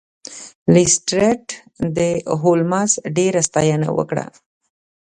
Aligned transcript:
لیسټرډ 0.73 1.43
د 1.97 1.97
هولمز 2.41 2.91
ډیره 3.17 3.41
ستاینه 3.47 3.89
وکړه. 3.97 4.25